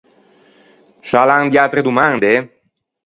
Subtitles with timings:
[1.03, 2.33] Sciâ l’an de atre domande?